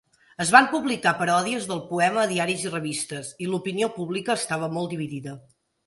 [0.45, 4.95] Es van publicar paròdies del poema a diaris i revistes, i l'opinió pública estava molt
[4.99, 5.43] dividida.